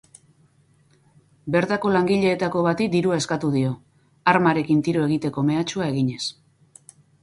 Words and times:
Bertako 1.57 1.91
langileetako 1.97 2.65
bati 2.69 2.89
dirua 2.97 3.21
eskatu 3.23 3.55
dio, 3.59 3.77
armarekin 4.35 4.85
tiro 4.89 5.09
egiteko 5.09 5.49
mehatxua 5.53 5.95
eginez. 5.97 6.23